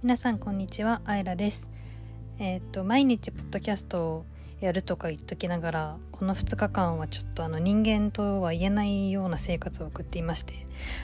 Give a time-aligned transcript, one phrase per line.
[0.00, 1.68] 皆さんこんにちはあいらです。
[2.38, 4.26] えっ、と毎日ポッドキャストを
[4.60, 10.54] やるとか言っときながらこの2日間はちょっとあの人間とは言えないような生活を送っていまして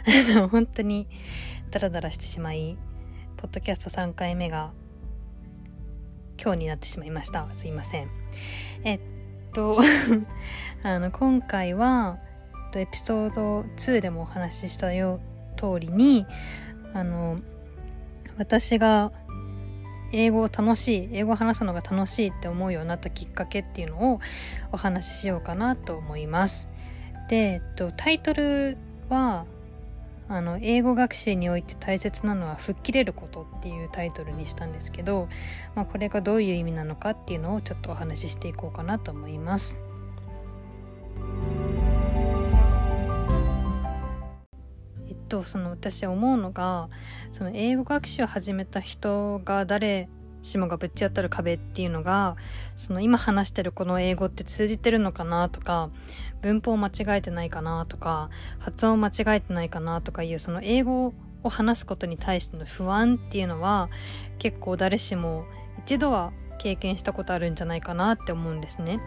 [0.48, 1.08] 本当に
[1.72, 2.78] ダラダラしてしまい
[3.36, 4.70] ポッドキャスト3回目が
[6.40, 7.48] 今日になってしまいました。
[7.52, 8.08] すいません。
[8.84, 9.00] えっ
[9.52, 9.80] と
[10.84, 12.20] あの今回は
[12.76, 15.18] エピソード2でもお話ししたよ
[15.56, 16.26] 通りに
[16.92, 17.40] あの
[18.38, 19.12] 私が
[20.12, 24.20] 英語を楽しい英語を話すのが楽しいって思うようになったきっかけっていうのを
[24.70, 26.68] お話ししようかなと思います。
[27.28, 28.76] で、えっと、タイトル
[29.08, 29.46] は
[30.28, 35.28] あの英語学習において大切なのは吹っ切れることっていうタイトルにしたんですけど、
[35.74, 39.76] まあ、これがどういう意味なのかっていうのをちょっとお話ししていこうかなと思います。
[45.24, 46.88] とその私思うのが
[47.32, 50.08] その英語学習を始めた人が誰
[50.42, 52.36] しもがぶち当たる壁っていうのが
[52.76, 55.90] その今話してるこの英語って通じてるのかなとか
[56.42, 63.88] 文法間違えてないかなとか発音間違えてないかなとかいうその英語を話すことに対しての不安っていうのは
[64.38, 65.44] 結構誰しも
[65.78, 69.00] 一度は経験したことあるんじゃないかなって思うんですね。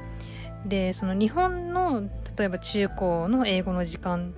[0.66, 2.04] でその日本の
[2.38, 4.34] 例えば中高の英語の時間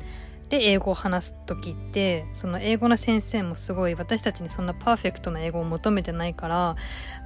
[0.49, 6.75] で英語を話す時ってその英語の先生もすごい私たちにそんなパーフェクトな英語を求めてないから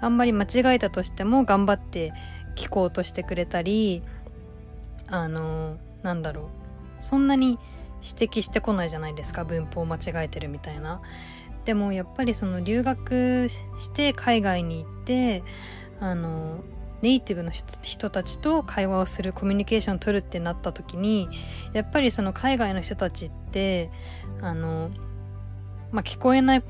[0.02, 2.14] あんまり間違えたとしても頑張って
[2.56, 4.04] 聞こうとしてくれたり
[5.08, 6.50] あのなんだろ
[7.00, 7.58] うそんなに
[8.02, 11.02] 指摘してこないじゃないですか文法を間違えてるみたいな。
[11.64, 15.44] でもやっぱりその留学して海外に行って
[16.02, 16.62] あの
[17.04, 21.28] ネイティブの人たちと会話をするコミュニケーションを取るってなった時に
[21.73, 23.92] やっぱりその海外の人たちって
[24.42, 24.90] あの、
[25.92, 26.64] まあ、聞こえない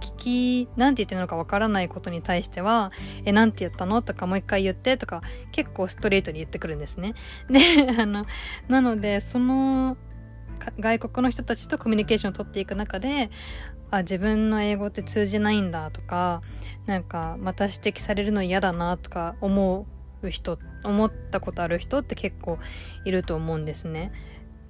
[0.00, 2.92] 聞き、なんて言ってるのかわからないことに対しては、
[3.24, 7.14] え、なんて言ったのとかもう一回言ってとか、結構ストレートに言ってくるんですね。
[7.50, 7.60] で、
[8.00, 8.24] あの、
[8.68, 9.96] なので、その、
[10.78, 13.30] 外国の人たちとコミュニケーションを取っていく中で、
[13.90, 16.42] あ自分の英語って通じないんだとか
[16.86, 19.86] なんかまた指摘されるの嫌だなとか思
[20.22, 22.58] う人思ったことある人って結構
[23.04, 24.12] いると思うんですね。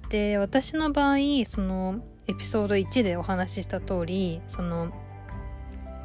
[0.09, 4.91] で私の場合そのエピソード1でお話しした通りその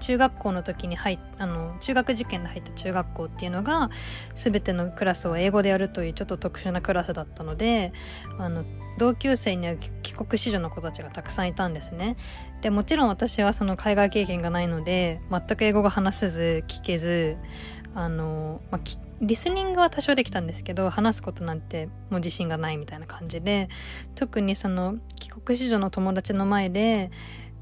[0.04, 3.88] 中学校の時に入あの中学受験で入った中学校っていうのが
[4.34, 7.94] 全てのクラスを英語でやるというちょっと特殊なクラスだったので
[8.38, 8.64] あの
[8.98, 12.16] 同級生には帰国子女の子たちがたくさんいたんですね。
[12.60, 17.38] でもちろん私はその海外経験がないので全く英語が話せず聞けず
[17.94, 18.80] あの、まあ、
[19.22, 23.68] リスニングは多少できたんですけど話すことなんてもう自信がないみたいな感じで
[24.14, 27.10] 特にその帰国子女の友達の前で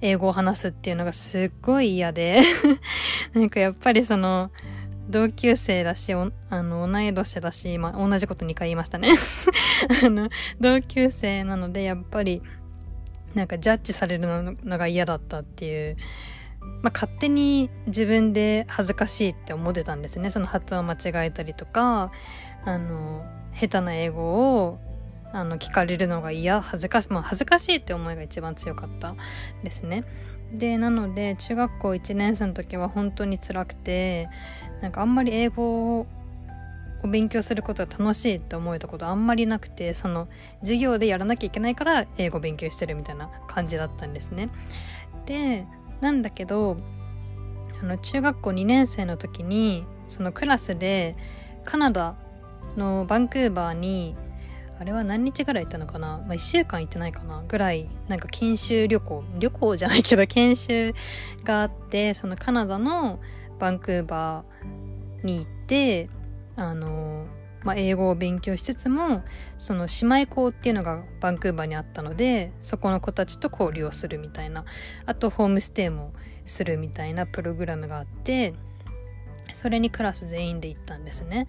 [0.03, 2.41] 英語を話すっていうのがすっごい嫌で
[3.33, 4.51] なんかやっぱりその
[5.09, 9.11] 同級生だし、あの、同い年だし、まあ、同じこと2回言いましたね
[10.05, 10.29] あの、
[10.61, 12.43] 同級生なので、やっぱり、
[13.35, 15.97] なんかジャッジされるのが嫌だったっていう、
[16.83, 20.31] まあ、勝手に自分で恥ずかしいって思ってたんですね。
[20.31, 22.13] その発音間違えたりとか、
[22.65, 23.25] あの、
[23.55, 24.23] 下手な英語
[24.65, 24.79] を、
[25.33, 29.15] あの、聞かれるのが嫌、恥ずかし、まあ、恥ずかしいって思いが一番強かった
[29.65, 30.05] ですね。
[30.53, 34.29] で、なので、中学校1年生の時は本当に辛くて、
[34.83, 36.07] なんかあんまり英語を
[37.09, 40.29] 勉強することが楽しいって思えたことあんまりなくてその
[40.61, 44.51] 授業でやらなきゃいけないから英語勉強してるみたいな感じだったんですね。
[45.27, 45.67] で
[46.01, 46.77] なんだけど
[47.81, 51.17] あの中学校2年生の時にそのクラスで
[51.65, 52.15] カナダ
[52.77, 54.17] のバンクーバーに
[54.83, 60.95] あれは何日ぐらい行ったのかな、まあ、1週間行ってないかなぐらいなんか研修旅行旅行じゃないけど研修
[61.45, 63.21] があってそのカナダの
[63.61, 66.11] バンクーバーに行って
[66.57, 67.27] あの、
[67.63, 69.23] まあ、英語を勉強しつつも
[69.57, 74.65] その姉妹校っていうのがバンクーバーにあったのでそこの子たちと交流をするみたいな
[75.07, 76.13] あとホームステイも
[76.45, 78.53] するみたいなプログラムがあって
[79.53, 81.47] それにクラス全員で行ったんですね。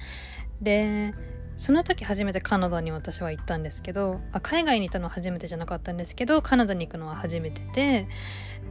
[0.61, 1.15] で
[1.55, 8.07] その時初めてカナダに私は行ったんですけどあ海外にいたのは初めてじゃなかったんですけどカナダに行くのは初めてで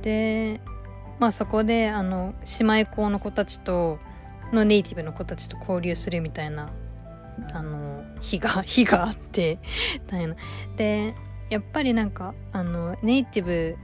[0.02, 0.60] で
[1.18, 3.98] まあそこであの姉妹校の子たちと
[4.52, 6.70] のネイティブの子たちと交流するみたいな
[7.52, 9.58] あの日が 日があって
[9.94, 10.36] みたいな。
[10.76, 11.14] で
[11.48, 13.76] やっぱりなんかあのネイティブ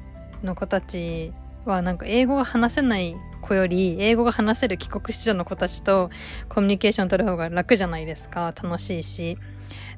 [0.43, 1.33] の子たち
[1.71, 6.11] はなんか英語が話せない子より英語が話せる帰国子女の子たちと
[6.49, 8.53] コミュニケーション取る方が楽じゃないですか。
[8.61, 9.39] 楽しいし。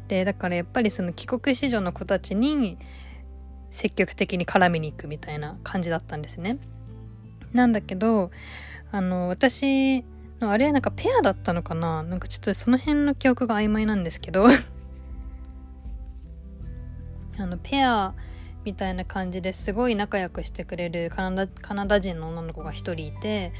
[0.08, 2.78] でだからやっぱりその帰国子女の子たちに
[3.70, 6.58] 積極的に絡みに行くみたいな感じだったんですね。
[7.52, 8.30] なんだけど
[8.92, 10.04] あの私
[10.40, 12.02] のあれなんかペアだったのかな。
[12.02, 14.46] なんかちょっとその辺の記憶が曖昧なんですけど。
[17.38, 18.12] あのペア
[18.64, 23.52] みたいな感じですごい仲良くしてくれるカナダカナダ人の女の子が一人いて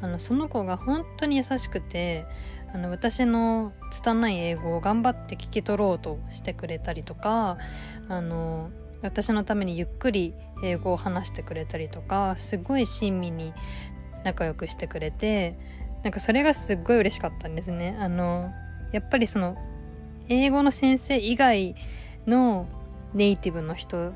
[0.00, 2.26] あのその子が本当に優しくて
[2.72, 7.58] あの私の拙い英語を頑張って聞き取ろうとしてくれたりとか
[8.08, 8.70] あの
[9.02, 13.52] 私のためにゆっくり英語を話してくれたりとかすごい親身に
[14.24, 15.56] 仲良くしてくれて
[16.02, 17.96] なんかそれがすっごい嬉しかったんですね。
[17.98, 18.52] あの
[18.92, 19.56] やっぱりその
[20.28, 21.74] 英語の先生以外
[22.26, 22.66] の
[23.14, 24.12] ネイティブの人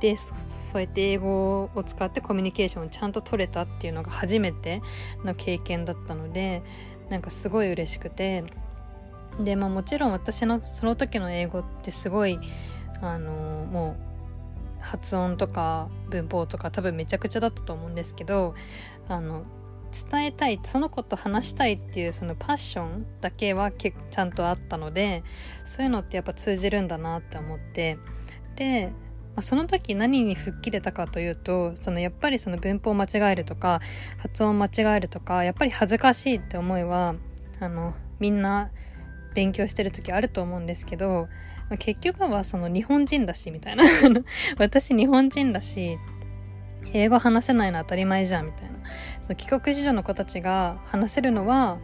[0.00, 0.34] でそ
[0.78, 4.82] うやって英語を使ってコミュニケーションをちゃんと取れたっていうのが初めて
[5.24, 6.62] の経験だったので
[7.08, 8.44] なんかすごい嬉しくて。
[9.40, 12.38] でまあもちろん私のその時の英語ってすごい
[13.00, 13.30] あの
[13.64, 13.96] も
[14.78, 18.54] う発音とか文法とか多分めちゃくちゃだったと思うんですけど
[19.08, 19.44] あの
[20.10, 25.22] 伝えたいその子と話したいっていうそのパッションだけはちゃんとあったので
[25.64, 27.98] そういうのってやっぱ通じるんだなって思って。
[28.56, 28.92] で、
[29.36, 33.80] あ、その時何に吹っ切れたかというとそのやっぱりその文法を間違えるとか
[34.18, 37.14] 発音を間違えるとかやっぱり恥ずかしいって思いは
[37.60, 38.70] あのみんな
[39.34, 41.28] 勉強してる時あると思うんですけど、
[41.70, 43.84] まあ、結局はその日本人だしみたいな。
[44.58, 45.98] 私日本人だし
[46.92, 48.72] 英語話せないの当たり前じゃんみたいな。
[49.22, 51.78] その帰国子女の子たちが話せるのは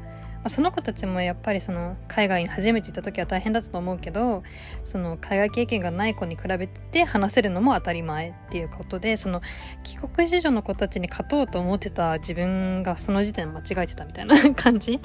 [0.48, 4.42] その子たちもやっぱりその海外に初めて行った時は大変だったと思うけど
[4.84, 9.42] その海外経験がない子に比べて話せるのも当たり前っていうことでその
[9.82, 15.00] 帰国子女の子たちに勝とうと思ってた自分がその時点で間違えてたみたいな 感じ。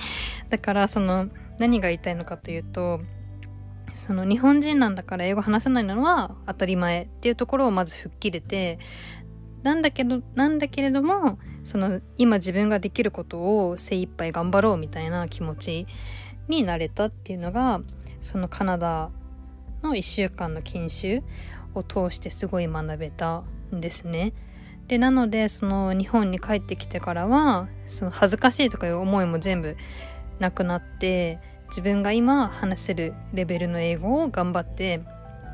[0.49, 1.27] だからその
[1.59, 3.01] 何が言いたいのかというと
[3.93, 8.79] その日本人なんだから英語話せないのは当たり前っていうところをまず吹っ切れて
[9.63, 15.87] なんだけど、なんだけれども、その今自分ができることを精一杯頑張ろうみたいな気持ち
[16.47, 17.81] になれたっていうのが、
[18.21, 19.09] そのカナダ
[19.81, 21.23] の1週間の研修
[21.73, 23.43] を通してすごい学べた
[23.73, 24.33] んですね。
[24.87, 29.77] で、なので、その日本に帰ってきてからは、その恥ずかしいとかいう思いも全部
[30.39, 31.39] なくなって、
[31.69, 35.01] 自分が今話せるレベルの英語を頑張って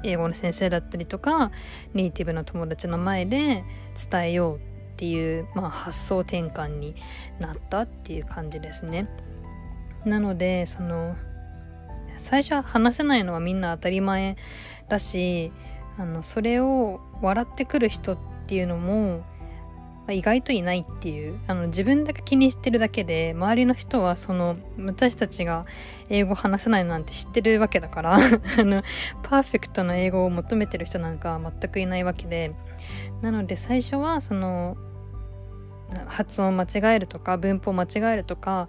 [0.03, 1.51] 英語の先生だったりとか
[1.93, 3.63] ネイティブの友達の前で
[4.11, 4.59] 伝えようっ
[4.97, 6.95] ていう、まあ、発想転換に
[7.39, 9.07] なったっていう感じですね。
[10.05, 11.15] なのでその
[12.17, 14.35] 最初は話せないのはみんな当たり前
[14.87, 15.51] だし
[15.97, 18.17] あのそれを笑ってくる人っ
[18.47, 19.23] ていうのも
[20.11, 25.65] 意外といないっていうあの自分だけ気にしてるだけで周りの人はその私たちが
[26.09, 28.19] 英語話せないなんて知ってるわけだから あ
[28.63, 28.83] の
[29.23, 32.53] パーフェクトな英語を求めてる人なんか全くいないわけで
[33.21, 34.77] なので最初はその
[36.07, 38.67] 発音間違えるとか文法間違えるとか、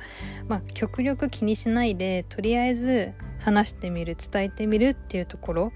[0.49, 5.73] まあ、極力気にしないでとりあえず話してみる伝えてみるっていうところ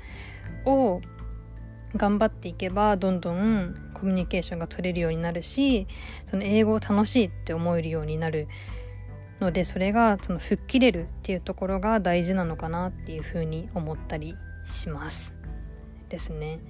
[0.65, 1.01] を
[1.97, 5.87] 頑張っていけばどんどんコミュニケーションが取れるようになるし
[6.27, 8.49] その英語を楽しいって思えるようになる
[9.41, 15.35] のでそれがその吹っ切れるっていうところが大事なのかなっていうふうに思ったりします。
[16.09, 16.61] ですね。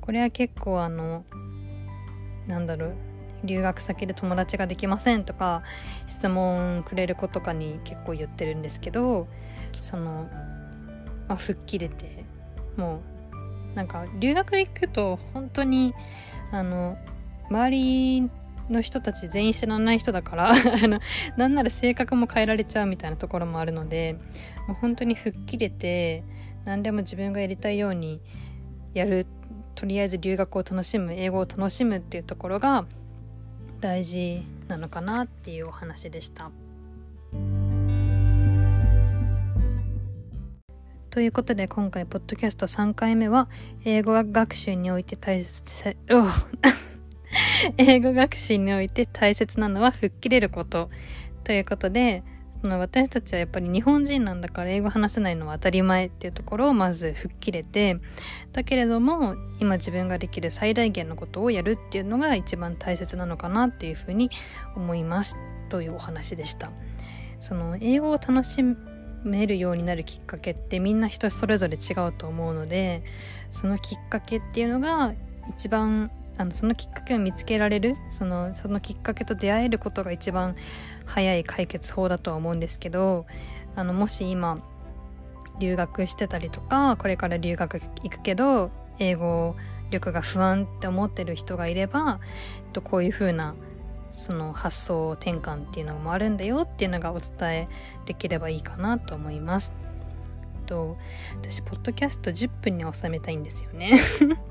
[0.00, 1.24] これは結構あの
[2.46, 2.94] なんだろう
[3.44, 5.62] 留学先で友達ができませんとか
[6.06, 9.28] 質問くれる子とかに結構言ってるんですけど
[9.80, 10.28] その、
[11.28, 12.24] まあ、吹っ切れて
[12.76, 13.11] もう
[13.74, 15.94] なんか留学行くと本当に
[16.50, 16.96] あの
[17.50, 18.30] 周り
[18.70, 20.54] の人たち全員知らない人だから あ
[20.86, 21.00] の
[21.36, 24.16] なんなら性格も変えられちゃうみたいなところもあるので
[24.68, 26.22] もう本当に吹っ切れて
[26.64, 28.20] 何でも自分がやりたいように
[28.94, 29.26] やる
[29.74, 32.84] とりあえず留学を楽しむ英語を楽しむっていうところが
[33.80, 36.50] 大事なのかなっていうお話でした。
[41.12, 43.50] ということで今回ポッドキャスト3回目は
[43.84, 45.94] 英語学習において大切、
[47.76, 50.88] 英語学習において大切なのは吹っ切れること
[51.44, 52.22] ということで
[52.62, 57.98] その私たちはやっぱり日本人なんだから英語話せないのは当たり前っていうところをまず吹っ切れて
[58.52, 64.30] だけれども今自分ができる最大限のことをやるっていうのが一番大切なのかなっていうふうに
[64.76, 65.36] 思います
[65.68, 66.70] というお話でした。
[67.42, 68.62] その英語を楽し
[69.24, 73.02] めるようになるきっかけってみんな人それぞれ違うと思うので
[73.50, 75.14] そのきっかけっていうのが
[75.50, 80.56] 一番あのそのきっかけを見つけられるそのそのきっかけと出会えることが一番
[81.04, 83.26] 早い解決法だとは思うんですけど
[83.76, 84.62] あのもし今
[85.58, 89.56] 留学してたりとかこれから留学行くけど英語
[89.90, 92.20] 力が不安って思ってる人がいれば
[92.84, 93.54] こういう風な
[94.12, 97.68] その発想転換っていうのもあるんだよっていうのがお伝え
[98.06, 99.72] できればいいかなと思います。
[100.66, 100.96] と
[101.40, 104.00] 私ポッドキャスト10分に収めたいんですよね。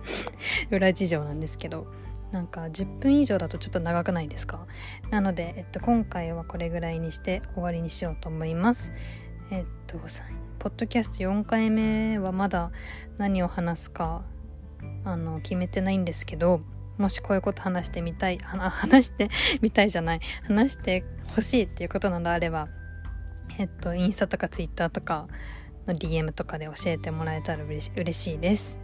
[0.69, 1.87] 裏事情なんですけど。
[2.31, 4.65] なんか10分以上だとちょっと長くないですか？
[5.09, 8.93] なので、えっと、今回はこれぐらいにして終わりにしようと思います。
[9.51, 12.71] えっとポッドキャスト4回目はまだ
[13.17, 14.21] 何を話すか
[15.03, 16.61] あの決めてないんですけど
[16.97, 19.29] もしこういうこと話してみたい 話して
[19.61, 20.21] みたいじゃない。
[20.47, 21.03] 話して
[21.35, 22.67] ほしいっていうことなどあれば
[23.57, 25.27] えっとインスタとかツイッターとか
[25.87, 28.77] の DM とかで教えてもらえたら嬉し嬉しいです。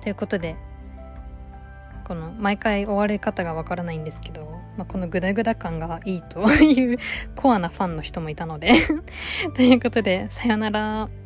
[0.00, 0.56] ということで
[2.04, 6.98] この毎回終わり方がわからないんですけど、まあ、このグダグダ感がいいという
[7.36, 8.72] コアなファンの人もいたので。
[9.54, 11.21] ということでさよなら。